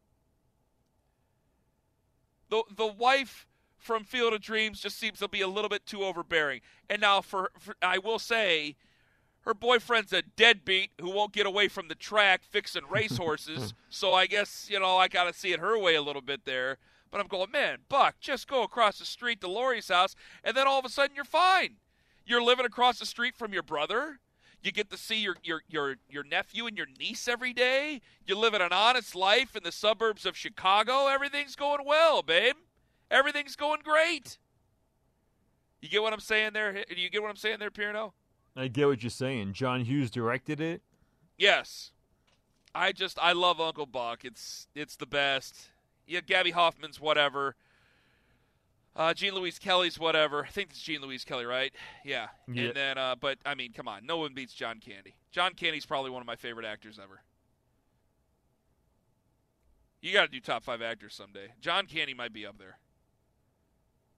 [2.50, 6.04] The the wife from Field of Dreams just seems to be a little bit too
[6.04, 6.60] overbearing.
[6.88, 8.76] And now, for, for I will say,
[9.40, 13.74] her boyfriend's a deadbeat who won't get away from the track fixing racehorses.
[13.90, 16.44] so I guess you know I got to see it her way a little bit
[16.44, 16.78] there.
[17.14, 20.66] But I'm going, man, Buck, just go across the street to Lori's house, and then
[20.66, 21.76] all of a sudden you're fine.
[22.26, 24.18] You're living across the street from your brother.
[24.64, 28.00] You get to see your, your, your, your nephew and your niece every day.
[28.26, 31.06] You live an honest life in the suburbs of Chicago.
[31.06, 32.56] Everything's going well, babe.
[33.12, 34.38] Everything's going great.
[35.80, 36.72] You get what I'm saying there?
[36.72, 38.10] Do you get what I'm saying there, Pierno?
[38.56, 39.52] I get what you're saying.
[39.52, 40.82] John Hughes directed it.
[41.38, 41.92] Yes.
[42.74, 44.24] I just I love Uncle Buck.
[44.24, 45.68] It's it's the best.
[46.06, 47.54] Yeah, Gaby Hoffmann's whatever.
[48.96, 50.44] Uh, Jean Louise Kelly's whatever.
[50.44, 51.72] I think it's Jean Louise Kelly, right?
[52.04, 52.28] Yeah.
[52.46, 52.66] Yeah.
[52.66, 55.16] And then, uh, but I mean, come on, no one beats John Candy.
[55.32, 57.22] John Candy's probably one of my favorite actors ever.
[60.00, 61.48] You got to do top five actors someday.
[61.60, 62.78] John Candy might be up there.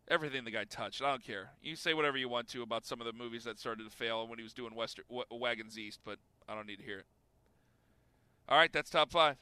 [0.09, 1.51] Everything the guy touched, I don't care.
[1.63, 4.27] You say whatever you want to about some of the movies that started to fail
[4.29, 6.19] when he was doing Western w- Wagons East, but
[6.49, 7.07] I don't need to hear it.
[8.49, 9.37] All right, that's top five.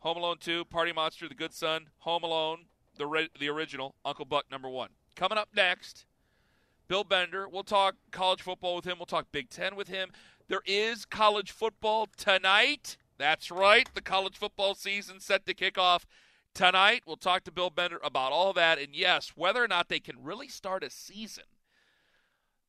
[0.00, 4.24] Home Alone 2, Party Monster, The Good Son, Home Alone, the re- the original, Uncle
[4.24, 4.90] Buck number one.
[5.16, 6.06] Coming up next,
[6.86, 7.48] Bill Bender.
[7.48, 8.98] We'll talk college football with him.
[8.98, 10.10] We'll talk Big Ten with him.
[10.48, 12.96] There is college football tonight.
[13.18, 13.88] That's right.
[13.92, 16.06] The college football season set to kick off
[16.54, 17.02] tonight.
[17.06, 18.78] We'll talk to Bill Bender about all that.
[18.78, 21.44] And yes, whether or not they can really start a season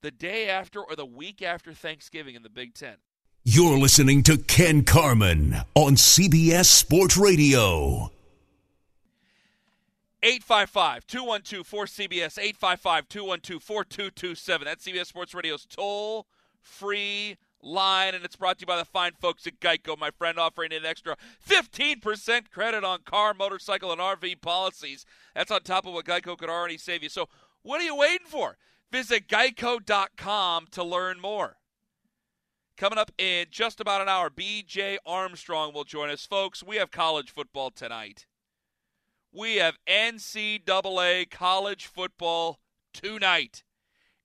[0.02, 2.98] the day after or the week after Thanksgiving in the Big Ten.
[3.44, 8.12] You're listening to Ken Carman on CBS Sports Radio.
[10.22, 14.66] 855 212 4CBS, 855 212 4227.
[14.66, 16.28] That's CBS Sports Radio's toll
[16.62, 20.38] free line, and it's brought to you by the fine folks at Geico, my friend,
[20.38, 21.16] offering an extra
[21.48, 25.06] 15% credit on car, motorcycle, and RV policies.
[25.34, 27.10] That's on top of what Geico could already save you.
[27.10, 27.30] So,
[27.64, 28.58] what are you waiting for?
[28.92, 31.59] Visit geico.com to learn more.
[32.80, 36.26] Coming up in just about an hour, BJ Armstrong will join us.
[36.26, 38.26] Folks, we have college football tonight.
[39.34, 42.62] We have NCAA college football
[42.94, 43.66] tonight.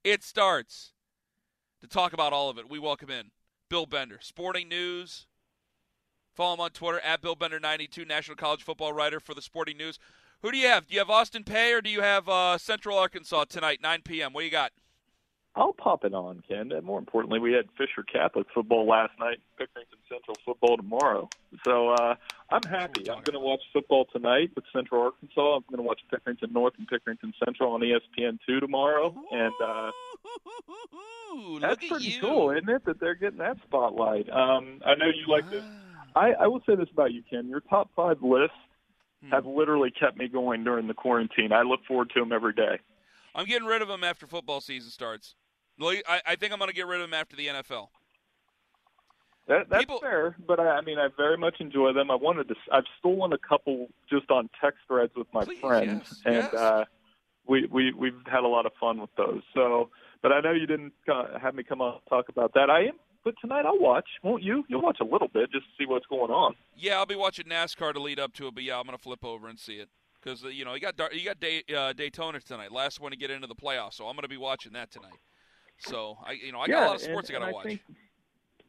[0.05, 0.93] It starts.
[1.81, 3.33] To talk about all of it, we welcome in
[3.69, 5.27] Bill Bender, Sporting News.
[6.37, 9.99] Follow him on Twitter at Bill Bender92, National College Football writer for the Sporting News.
[10.43, 10.87] Who do you have?
[10.87, 14.33] Do you have Austin Peay or do you have uh, Central Arkansas tonight, 9 p.m.?
[14.33, 14.71] What do you got?
[15.57, 16.73] I'll pop it on, Ken.
[16.73, 21.29] And more importantly, we had Fisher Catholic football last night, Pickerington Central football tomorrow.
[21.65, 22.17] So uh,
[22.51, 23.09] I'm happy.
[23.09, 25.57] I'm going to watch football tonight with Central Arkansas.
[25.57, 29.15] I'm going to watch Pickerington North and Pickerington Central on ESPN2 tomorrow.
[29.31, 29.91] And uh,
[31.37, 34.29] Ooh, that's look at pretty cool, isn't it, that they're getting that spotlight?
[34.31, 35.65] Um, I know you like this.
[36.17, 37.49] I, I will say this about you, Ken.
[37.49, 38.57] Your top five lists
[39.23, 39.31] Hmm.
[39.31, 41.51] have literally kept me going during the quarantine.
[41.51, 42.79] I look forward to them every day.
[43.35, 45.35] I'm getting rid of them after football season starts.
[45.81, 47.89] I, I think I'm going to get rid of him after the NFL.
[49.47, 52.11] That, that's People- fair, but I, I mean, I very much enjoy them.
[52.11, 52.55] I wanted to.
[52.73, 56.55] I've stolen a couple just on text threads with my Please, friends, yes, and yes.
[56.55, 56.85] uh,
[57.47, 59.43] we we we've had a lot of fun with those.
[59.53, 59.91] So,
[60.23, 62.71] but I know you didn't uh, have me come on and talk about that.
[62.71, 64.09] I am, but tonight I'll watch.
[64.23, 64.65] Won't you?
[64.69, 66.55] You'll watch a little bit just to see what's going on.
[66.75, 69.03] Yeah, I'll be watching NASCAR to lead up to it, but yeah, I'm going to
[69.03, 69.91] flip over and see it
[70.23, 73.19] because uh, you know you got you got Day- uh, Daytona tonight, last one to
[73.19, 75.19] get into the playoffs, so I'm going to be watching that tonight.
[75.79, 77.67] So I, you know, I got a lot of sports and, I got to watch.
[77.67, 77.81] think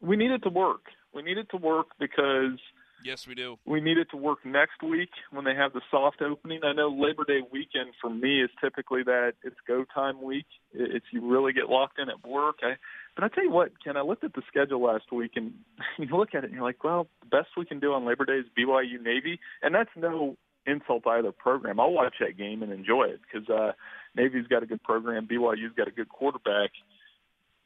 [0.01, 0.85] we need it to work.
[1.13, 2.59] We need it to work because
[3.03, 3.57] yes, we do.
[3.65, 6.59] we need it to work next week when they have the soft opening.
[6.63, 10.45] I know Labor Day weekend for me is typically that it's go time week.
[10.73, 12.57] It's you really get locked in at work.
[12.63, 12.75] I,
[13.15, 15.53] but I tell you what, Ken, I looked at the schedule last week and
[15.97, 18.25] you look at it and you're like, well, the best we can do on Labor
[18.25, 20.35] Day is BYU Navy, and that's no
[20.67, 21.79] insult to either program.
[21.79, 23.71] I'll watch that game and enjoy it because uh,
[24.15, 26.71] Navy's got a good program, BYU's got a good quarterback.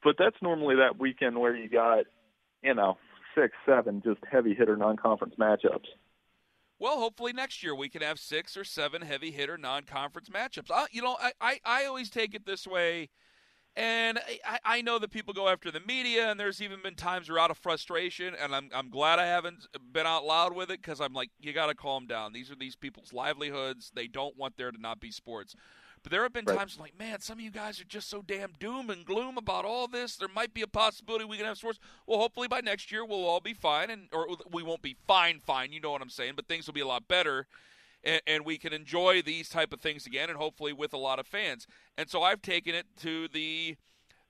[0.03, 2.05] But that's normally that weekend where you got,
[2.63, 2.97] you know,
[3.35, 5.88] six, seven just heavy hitter non-conference matchups.
[6.79, 10.71] Well, hopefully next year we can have six or seven heavy hitter non-conference matchups.
[10.73, 13.09] I, you know, I, I, I always take it this way,
[13.75, 17.29] and I, I know that people go after the media, and there's even been times
[17.29, 20.81] where out of frustration, and I'm I'm glad I haven't been out loud with it
[20.81, 22.31] because I'm like, you got to calm down.
[22.31, 23.91] These are these people's livelihoods.
[23.93, 25.55] They don't want there to not be sports.
[26.10, 26.58] But there have been Right.
[26.58, 29.63] times like, man, some of you guys are just so damn doom and gloom about
[29.63, 30.15] all this.
[30.15, 31.80] There might be a possibility we can have sports.
[32.08, 35.39] Well, hopefully by next year we'll all be fine, and or we won't be fine,
[35.39, 35.72] fine.
[35.72, 36.34] You know what I'm saying?
[36.36, 37.48] But things will be a lot better.
[38.04, 41.19] and, and we can enjoy these type of things again, and hopefully with a lot
[41.19, 41.67] of fans.
[41.98, 43.76] And so I've taken it to the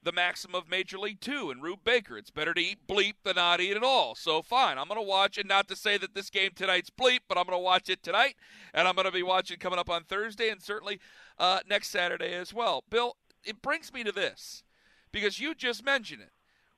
[0.02, 2.18] the maxim of Major League Two and Rube Baker.
[2.18, 4.16] It's better to eat bleep than not eat at all.
[4.16, 5.46] So fine, I'm going to watch it.
[5.46, 8.36] Not to say that this game tonight's bleep, but I'm going to watch it tonight,
[8.74, 11.00] and I'm going to be watching coming up on Thursday and certainly
[11.40, 12.84] uh, next Saturday as well.
[12.90, 14.64] Bill, it brings me to this
[15.12, 16.32] because you just mentioned it.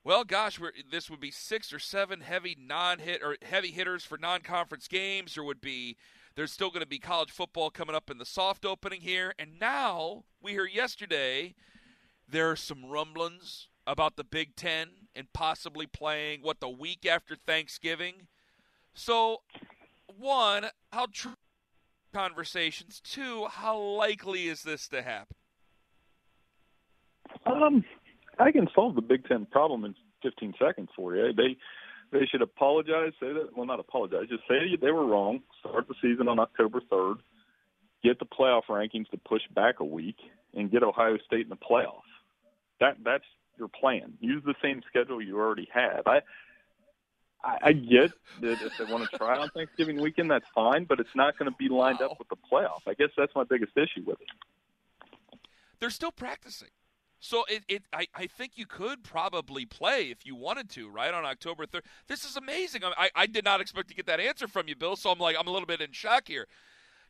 [0.04, 4.88] Well, gosh, this would be six or seven heavy non-hit or heavy hitters for non-conference
[4.88, 5.36] games.
[5.36, 5.96] There would be
[6.36, 9.60] there's still going to be college football coming up in the soft opening here, and
[9.60, 11.54] now we hear yesterday
[12.28, 17.36] there are some rumblings about the Big Ten and possibly playing what the week after
[17.36, 18.28] Thanksgiving.
[18.94, 19.42] So,
[20.18, 21.34] one, how true
[22.14, 23.02] conversations?
[23.04, 25.36] Two, how likely is this to happen?
[27.46, 27.84] Um,
[28.40, 31.34] I can solve the Big Ten problem in 15 seconds for you.
[31.34, 31.58] They
[32.12, 33.14] they should apologize.
[33.20, 34.28] Say that well, not apologize.
[34.30, 35.42] Just say they were wrong.
[35.60, 37.18] Start the season on October 3rd.
[38.04, 40.18] Get the playoff rankings to push back a week
[40.54, 42.02] and get Ohio State in the playoff.
[42.80, 43.24] That that's
[43.58, 44.14] your plan.
[44.20, 46.08] Use the same schedule you already have.
[46.08, 46.20] I
[47.44, 51.00] I, I get that if they want to try on Thanksgiving weekend, that's fine, but
[51.00, 52.08] it's not going to be lined wow.
[52.08, 52.82] up with the playoff.
[52.88, 54.28] I guess that's my biggest issue with it.
[55.80, 56.70] They're still practicing.
[57.20, 61.14] So it, it I, I think you could probably play if you wanted to, right,
[61.14, 61.82] on October 3rd.
[62.08, 62.82] This is amazing.
[62.84, 65.36] I, I did not expect to get that answer from you, Bill, so I'm like,
[65.40, 66.48] I'm a little bit in shock here.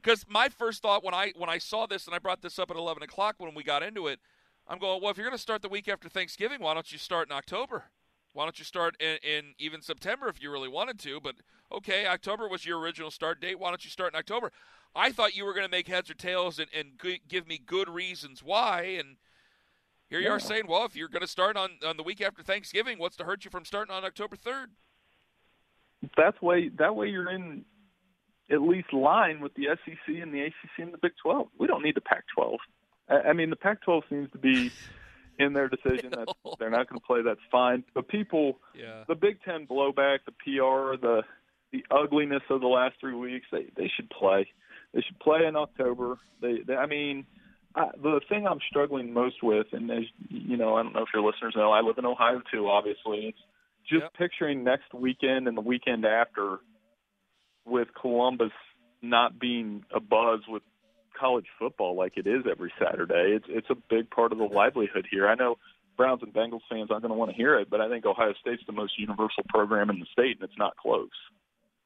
[0.01, 2.71] Because my first thought when I when I saw this, and I brought this up
[2.71, 4.19] at 11 o'clock when we got into it,
[4.67, 6.97] I'm going, well, if you're going to start the week after Thanksgiving, why don't you
[6.97, 7.85] start in October?
[8.33, 11.19] Why don't you start in, in, even September if you really wanted to?
[11.19, 11.35] But
[11.71, 13.59] okay, October was your original start date.
[13.59, 14.51] Why don't you start in October?
[14.95, 17.89] I thought you were going to make heads or tails and, and give me good
[17.89, 18.97] reasons why.
[18.99, 19.17] And
[20.09, 20.33] here you yeah.
[20.33, 23.15] are saying, well, if you're going to start on, on the week after Thanksgiving, what's
[23.17, 24.67] to hurt you from starting on October 3rd?
[26.17, 27.63] That's way that way you're in
[28.49, 31.47] at least line with the SEC and the ACC and the Big 12.
[31.57, 32.57] We don't need the Pac-12.
[33.07, 34.71] I mean, the Pac-12 seems to be
[35.41, 36.27] in their decision that
[36.59, 37.21] they're not going to play.
[37.23, 37.83] That's fine.
[37.93, 39.03] But people, yeah.
[39.07, 41.23] the Big Ten blowback, the PR, the
[41.71, 44.47] the ugliness of the last three weeks, they they should play.
[44.93, 46.17] They should play in October.
[46.41, 47.25] They, they I mean,
[47.75, 51.09] I, the thing I'm struggling most with, and as you know, I don't know if
[51.13, 52.67] your listeners know, I live in Ohio too.
[52.67, 53.37] Obviously, it's
[53.89, 54.13] just yep.
[54.17, 56.59] picturing next weekend and the weekend after,
[57.65, 58.51] with Columbus
[59.01, 60.63] not being a buzz with
[61.21, 63.35] college football like it is every Saturday.
[63.35, 65.27] It's it's a big part of the livelihood here.
[65.29, 65.57] I know
[65.95, 68.33] Browns and Bengals fans aren't going to want to hear it, but I think Ohio
[68.41, 71.09] State's the most universal program in the state, and it's not close.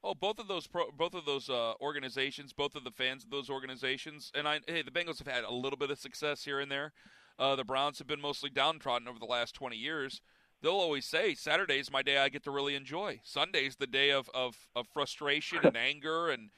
[0.02, 3.30] Oh, both of those pro, both of those uh, organizations, both of the fans of
[3.30, 6.60] those organizations, and I hey, the Bengals have had a little bit of success here
[6.60, 6.92] and there.
[7.38, 10.22] Uh, the Browns have been mostly downtrodden over the last twenty years.
[10.62, 13.20] They'll always say Saturday's my day I get to really enjoy.
[13.22, 16.50] Sunday's the day of of, of frustration and anger and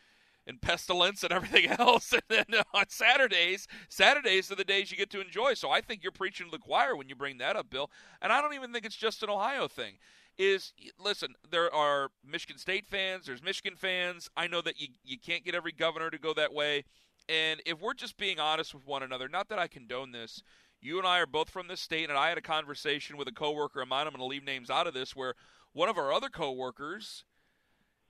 [0.49, 2.13] and pestilence and everything else.
[2.13, 5.55] And then uh, on Saturdays, Saturdays are the days you get to enjoy.
[5.55, 7.91] So I think you're preaching to the choir when you bring that up, Bill.
[8.21, 9.95] And I don't even think it's just an Ohio thing
[10.39, 14.31] is listen, there are Michigan State fans, there's Michigan fans.
[14.37, 16.85] I know that you you can't get every governor to go that way.
[17.29, 20.43] And if we're just being honest with one another, not that I condone this,
[20.81, 23.33] you and I are both from this state, and I had a conversation with a
[23.33, 24.07] coworker of mine.
[24.07, 25.35] I'm going to leave names out of this, where
[25.73, 27.25] one of our other coworkers,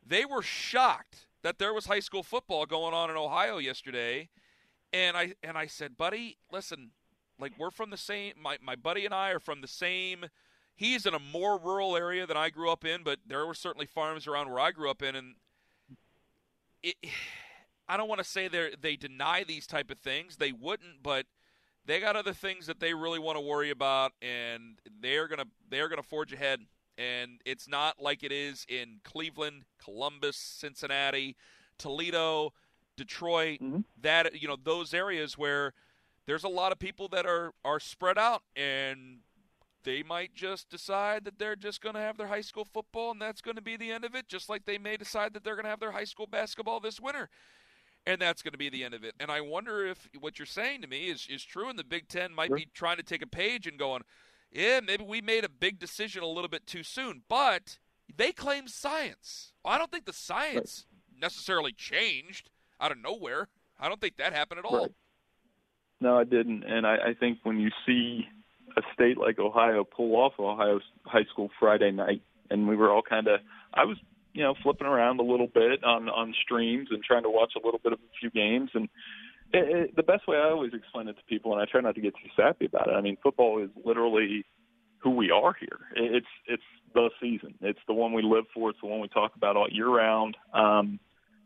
[0.06, 4.28] they were shocked that there was high school football going on in Ohio yesterday,
[4.92, 6.90] and I and I said, buddy, listen,
[7.40, 8.34] like we're from the same.
[8.40, 10.26] My my buddy and I are from the same
[10.78, 13.86] he's in a more rural area than I grew up in, but there were certainly
[13.86, 15.34] farms around where I grew up in, and
[16.82, 16.94] it,
[17.90, 20.36] I don't want to say they they deny these type of things.
[20.36, 21.24] They wouldn't, but
[21.86, 25.88] they got other things that they really want to worry about, and they're gonna they're
[25.88, 26.60] gonna forge ahead.
[26.98, 31.36] And it's not like it is in Cleveland, Columbus, Cincinnati,
[31.78, 32.52] Toledo,
[32.96, 33.60] Detroit.
[33.60, 33.80] Mm-hmm.
[34.02, 35.72] That you know those areas where
[36.26, 39.20] there's a lot of people that are are spread out and
[39.84, 43.22] they might just decide that they're just going to have their high school football and
[43.22, 45.54] that's going to be the end of it, just like they may decide that they're
[45.54, 47.30] going to have their high school basketball this winter.
[48.06, 49.14] And that's going to be the end of it.
[49.20, 52.08] And I wonder if what you're saying to me is, is true, and the Big
[52.08, 52.56] Ten might sure.
[52.56, 54.02] be trying to take a page and going,
[54.50, 57.22] yeah, maybe we made a big decision a little bit too soon.
[57.28, 57.78] But
[58.14, 59.52] they claim science.
[59.64, 61.20] I don't think the science right.
[61.20, 63.48] necessarily changed out of nowhere.
[63.78, 64.82] I don't think that happened at all.
[64.82, 64.92] Right.
[66.00, 66.64] No, I didn't.
[66.64, 68.26] And I, I think when you see
[68.76, 73.02] a state like Ohio pull off Ohio high school Friday night, and we were all
[73.02, 73.40] kind of
[73.74, 73.98] I was
[74.32, 77.64] you know flipping around a little bit on on streams and trying to watch a
[77.64, 78.88] little bit of a few games and.
[79.52, 81.94] It, it, the best way I always explain it to people, and I try not
[81.94, 82.92] to get too sappy about it.
[82.92, 84.44] I mean, football is literally
[84.98, 85.78] who we are here.
[85.96, 86.62] It's it's
[86.94, 87.54] the season.
[87.60, 88.70] It's the one we live for.
[88.70, 90.36] It's the one we talk about all year round.
[90.52, 91.00] Um,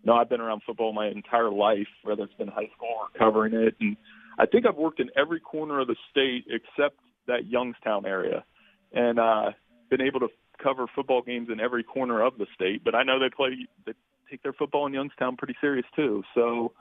[0.05, 3.55] know, I've been around football my entire life, whether it's been high school or covering
[3.55, 3.96] it, and
[4.38, 8.44] I think I've worked in every corner of the state except that Youngstown area,
[8.92, 9.50] and uh,
[9.90, 10.28] been able to
[10.62, 12.82] cover football games in every corner of the state.
[12.84, 13.92] But I know they play, they
[14.30, 16.22] take their football in Youngstown pretty serious too.
[16.34, 16.72] So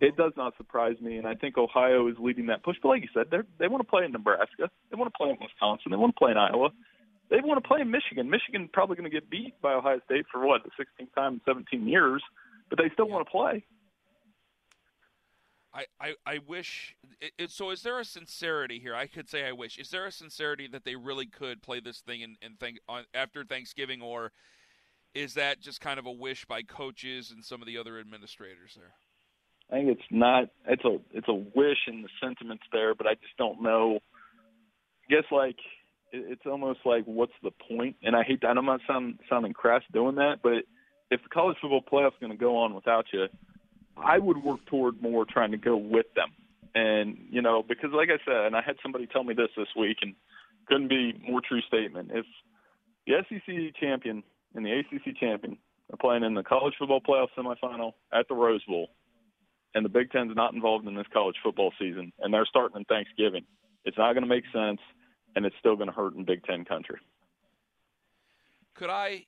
[0.00, 2.76] it does not surprise me, and I think Ohio is leading that push.
[2.82, 5.30] But like you said, they they want to play in Nebraska, they want to play
[5.30, 6.70] in Wisconsin, they want to play in Iowa,
[7.30, 8.30] they want to play in Michigan.
[8.30, 11.40] Michigan probably going to get beat by Ohio State for what the 16th time in
[11.46, 12.22] 17 years,
[12.68, 13.64] but they still want to play.
[15.72, 16.96] I, I, I wish.
[17.20, 18.94] It, it, so, is there a sincerity here?
[18.94, 19.78] I could say I wish.
[19.78, 23.04] Is there a sincerity that they really could play this thing and, and think on
[23.14, 24.32] after Thanksgiving, or
[25.14, 28.74] is that just kind of a wish by coaches and some of the other administrators
[28.76, 28.94] there?
[29.70, 30.48] I think it's not.
[30.66, 33.98] It's a it's a wish and the sentiments there, but I just don't know.
[35.08, 35.56] I guess like
[36.12, 37.96] it's almost like what's the point?
[38.02, 38.56] And I hate that.
[38.56, 40.64] I'm not sound, sounding crass doing that, but
[41.10, 43.26] if the college football playoff is going to go on without you,
[43.96, 46.30] I would work toward more trying to go with them.
[46.74, 49.68] And you know, because like I said, and I had somebody tell me this this
[49.76, 50.14] week, and
[50.66, 52.10] couldn't be more true statement.
[52.12, 52.26] If
[53.06, 54.22] the SEC champion
[54.54, 55.58] and the ACC champion
[55.92, 58.90] are playing in the college football playoff semifinal at the Rose Bowl,
[59.74, 62.84] and the Big Ten's not involved in this college football season, and they're starting in
[62.84, 63.44] Thanksgiving.
[63.84, 64.80] It's not going to make sense,
[65.36, 66.98] and it's still going to hurt in Big Ten country.
[68.74, 69.26] Could I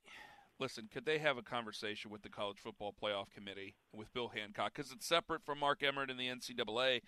[0.59, 0.89] listen?
[0.93, 4.93] Could they have a conversation with the College Football Playoff Committee with Bill Hancock because
[4.93, 7.03] it's separate from Mark Emmert and the NCAA?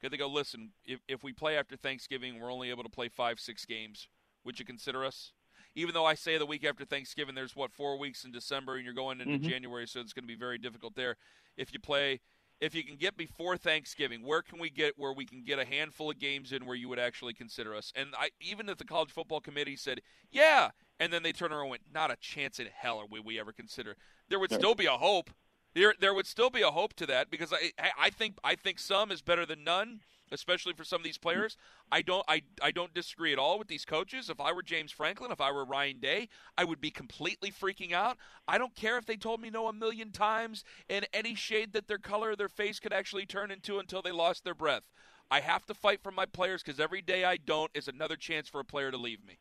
[0.00, 0.70] Could they go listen?
[0.84, 4.08] If if we play after Thanksgiving, we're only able to play five, six games.
[4.44, 5.32] Would you consider us?
[5.74, 8.84] Even though I say the week after Thanksgiving, there's what four weeks in December, and
[8.84, 9.48] you're going into mm-hmm.
[9.48, 11.16] January, so it's going to be very difficult there.
[11.56, 12.20] If you play
[12.60, 15.64] if you can get before Thanksgiving, where can we get where we can get a
[15.64, 17.92] handful of games in where you would actually consider us?
[17.94, 20.00] And I, even if the college football committee said,
[20.30, 23.20] "Yeah," and then they turn around and went, "Not a chance in hell are we,
[23.20, 23.96] we ever consider."
[24.28, 25.30] There would still be a hope.
[25.74, 28.78] There, there would still be a hope to that because I, I think, I think
[28.78, 30.00] some is better than none
[30.32, 31.56] especially for some of these players.
[31.90, 34.30] I don't I, I don't disagree at all with these coaches.
[34.30, 37.92] If I were James Franklin, if I were Ryan Day, I would be completely freaking
[37.92, 38.16] out.
[38.46, 41.88] I don't care if they told me no a million times in any shade that
[41.88, 44.84] their color of their face could actually turn into until they lost their breath.
[45.30, 48.48] I have to fight for my players because every day I don't is another chance
[48.48, 49.38] for a player to leave me.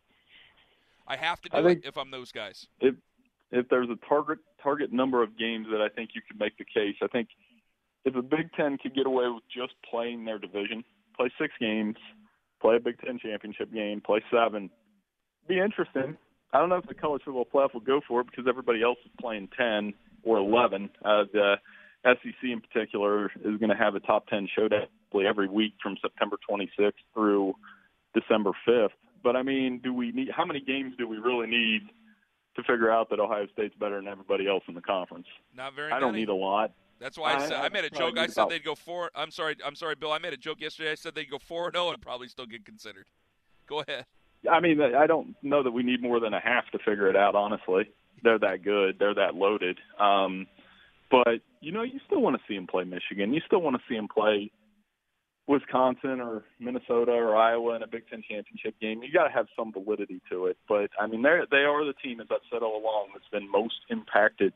[1.07, 2.67] I have to do it if I'm those guys.
[2.81, 2.95] If
[3.51, 6.65] if there's a target target number of games that I think you could make the
[6.65, 7.29] case, I think–
[8.07, 10.83] if the Big Ten could get away with just playing their division,
[11.15, 11.97] play six games,
[12.61, 14.69] play a Big Ten championship game, play seven,
[15.47, 16.17] be interesting.
[16.53, 18.97] I don't know if the college football playoff will go for it because everybody else
[19.05, 19.93] is playing ten
[20.23, 20.89] or eleven.
[21.03, 21.55] Uh, the
[22.05, 24.87] SEC in particular is going to have a top ten showdown
[25.27, 27.53] every week from September 26th through
[28.13, 28.89] December 5th.
[29.23, 31.81] But I mean, do we need how many games do we really need
[32.55, 35.25] to figure out that Ohio State's better than everybody else in the conference?
[35.55, 35.91] Not very.
[35.91, 36.71] I don't need a lot.
[36.99, 38.17] That's why I, I said I made a joke.
[38.17, 39.11] I said they'd go four.
[39.15, 39.55] I'm sorry.
[39.65, 40.11] I'm sorry, Bill.
[40.11, 40.91] I made a joke yesterday.
[40.91, 43.05] I said they'd go four and zero and probably still get considered.
[43.67, 44.05] Go ahead.
[44.49, 47.15] I mean, I don't know that we need more than a half to figure it
[47.15, 47.35] out.
[47.35, 47.89] Honestly,
[48.23, 48.97] they're that good.
[48.99, 49.77] They're that loaded.
[49.99, 50.47] Um,
[51.09, 53.33] but you know, you still want to see them play Michigan.
[53.33, 54.51] You still want to see them play
[55.47, 59.01] Wisconsin or Minnesota or Iowa in a Big Ten championship game.
[59.01, 60.57] You got to have some validity to it.
[60.67, 63.49] But I mean, they they are the team, as I've said all along, that's been
[63.49, 64.53] most impacted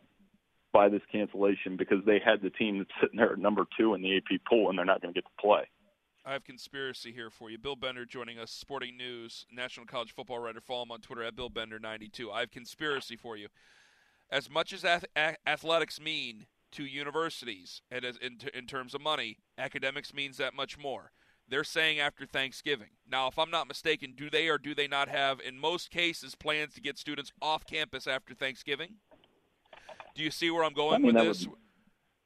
[0.73, 4.01] by this cancellation because they had the team that's sitting there at number two in
[4.01, 5.63] the AP poll and they're not going to get to play.
[6.25, 7.57] I have conspiracy here for you.
[7.57, 10.61] Bill Bender joining us, Sporting News, National College Football writer.
[10.61, 12.31] Follow him on Twitter at BillBender92.
[12.31, 13.47] I have conspiracy for you.
[14.31, 15.05] As much as ath-
[15.47, 20.53] athletics mean to universities and as in, t- in terms of money, academics means that
[20.53, 21.11] much more.
[21.49, 22.91] They're saying after Thanksgiving.
[23.09, 26.35] Now, if I'm not mistaken, do they or do they not have, in most cases,
[26.35, 28.95] plans to get students off campus after Thanksgiving?
[30.15, 31.47] Do you see where I'm going I mean, with this?
[31.47, 31.57] Would,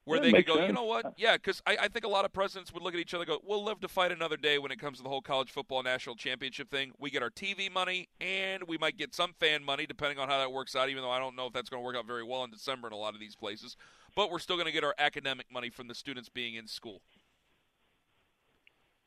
[0.06, 0.68] where they could go, sense.
[0.68, 1.14] you know what?
[1.18, 3.28] Yeah, because I, I, think a lot of presidents would look at each other and
[3.28, 5.82] go, we'll live to fight another day when it comes to the whole college football
[5.82, 6.92] national championship thing.
[7.00, 10.38] We get our TV money, and we might get some fan money, depending on how
[10.38, 12.24] that works out, even though I don't know if that's going to work out very
[12.24, 13.78] well in December in a lot of these places.
[14.16, 17.02] But we're still going to get our academic money from the students being in school.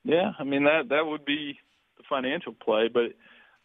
[0.03, 1.59] Yeah, I mean, that, that would be
[1.97, 3.13] the financial play, but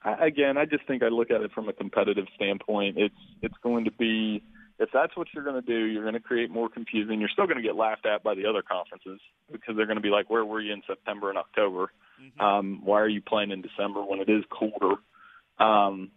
[0.04, 2.98] I, again, I just think I look at it from a competitive standpoint.
[2.98, 4.44] It's it's going to be
[4.80, 7.20] if that's what you're going to do, you're going to create more confusion.
[7.20, 9.20] You're still going to get laughed at by the other conferences
[9.52, 11.92] because they're going to be like, "Where were you in September and October?
[12.22, 12.42] Mm-hmm.
[12.42, 14.96] Um, why are you playing in December when it is colder?"
[15.60, 16.12] Um,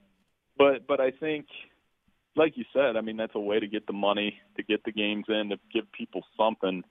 [0.57, 1.47] but but I think,
[2.35, 4.93] like you said, I mean that's a way to get the money, to get the
[4.93, 6.83] games in, to give people something.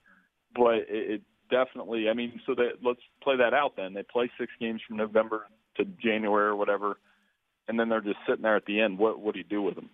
[0.54, 3.74] But it, it definitely, I mean, so that let's play that out.
[3.76, 5.46] Then they play six games from November
[5.76, 6.98] to January or whatever,
[7.68, 8.98] and then they're just sitting there at the end.
[8.98, 9.90] What what do you do with them?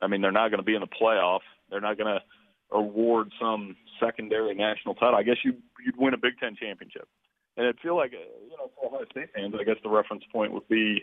[0.00, 1.40] I mean, they're not going to be in the playoff.
[1.70, 2.22] They're not going to
[2.70, 7.08] award some secondary national title, I guess you you'd win a Big Ten championship.
[7.56, 10.24] And it'd feel like uh, you know for Ohio State fans, I guess the reference
[10.32, 11.02] point would be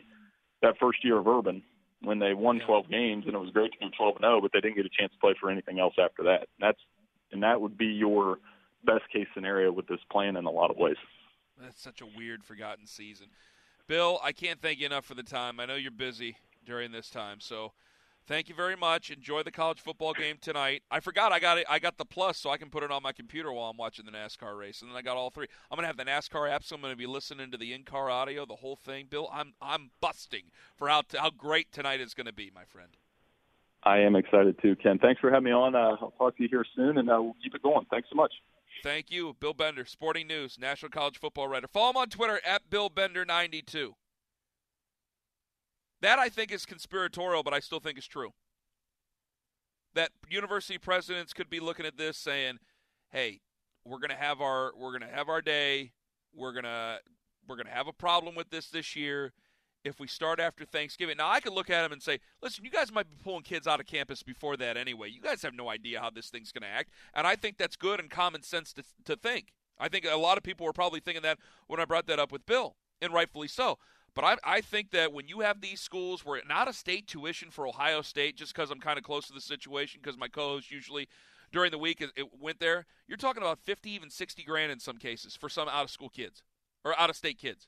[0.61, 1.63] that first year of Urban
[2.01, 4.51] when they won 12 games and it was great to go 12 and 0, but
[4.53, 6.47] they didn't get a chance to play for anything else after that.
[6.59, 6.79] That's
[7.31, 8.37] and that would be your
[8.85, 10.97] best case scenario with this plan in a lot of ways.
[11.59, 13.27] That's such a weird, forgotten season.
[13.87, 15.59] Bill, I can't thank you enough for the time.
[15.59, 17.71] I know you're busy during this time, so
[18.27, 19.09] thank you very much.
[19.09, 20.83] Enjoy the college football game tonight.
[20.91, 21.65] I forgot I got it.
[21.69, 24.05] I got the plus, so I can put it on my computer while I'm watching
[24.05, 25.47] the NASCAR race, and then I got all three.
[25.71, 28.45] I'm gonna have the NASCAR app, so I'm gonna be listening to the in-car audio,
[28.45, 29.07] the whole thing.
[29.09, 32.97] Bill, I'm I'm busting for how how great tonight is gonna be, my friend.
[33.83, 34.97] I am excited too, Ken.
[34.97, 35.75] Thanks for having me on.
[35.75, 37.85] Uh, I'll talk to you here soon, and uh, we'll keep it going.
[37.91, 38.33] Thanks so much.
[38.83, 41.67] Thank you, Bill Bender, Sporting News, National College Football writer.
[41.67, 43.93] Follow him on Twitter at BillBender92.
[46.05, 48.35] That I think is conspiratorial, but I still think is true.
[49.95, 52.59] That university presidents could be looking at this saying,
[53.11, 53.41] "Hey,
[53.83, 55.93] we're to have our we're to have our day.
[56.31, 56.99] We're to
[57.47, 59.33] we're to have a problem with this this year
[59.83, 61.17] if we start after Thanksgiving.
[61.17, 63.65] Now, I could look at them and say, listen, you guys might be pulling kids
[63.65, 65.09] out of campus before that anyway.
[65.09, 66.91] You guys have no idea how this thing's going to act.
[67.15, 69.53] And I think that's good and common sense to, to think.
[69.79, 72.31] I think a lot of people were probably thinking that when I brought that up
[72.31, 73.77] with Bill, and rightfully so.
[74.15, 77.51] But I, I think that when you have these schools where not a state tuition
[77.51, 80.71] for Ohio State, just because I'm kind of close to the situation, because my co-host
[80.71, 81.09] usually
[81.51, 84.97] during the week it, went there, you're talking about 50, even 60 grand in some
[84.97, 86.43] cases for some out-of-school kids
[86.83, 87.67] or out-of-state kids.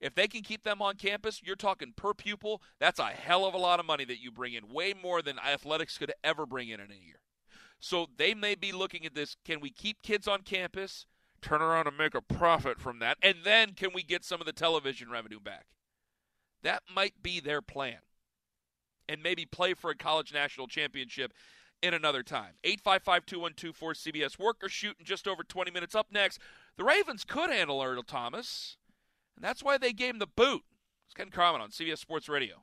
[0.00, 3.54] If they can keep them on campus, you're talking per pupil, that's a hell of
[3.54, 6.68] a lot of money that you bring in, way more than athletics could ever bring
[6.68, 7.20] in in a year.
[7.78, 11.06] So they may be looking at this can we keep kids on campus,
[11.40, 14.46] turn around and make a profit from that, and then can we get some of
[14.46, 15.66] the television revenue back?
[16.62, 17.98] That might be their plan.
[19.08, 21.32] And maybe play for a college national championship
[21.82, 22.54] in another time.
[22.62, 26.38] 855 2124 CBS Worker shooting just over 20 minutes up next.
[26.76, 28.76] The Ravens could handle Earl Thomas.
[29.34, 30.62] And that's why they gave him the boot.
[31.06, 32.62] It's Ken Carman on CBS Sports Radio.